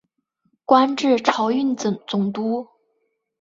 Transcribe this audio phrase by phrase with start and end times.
[0.65, 2.67] 官至漕运总督。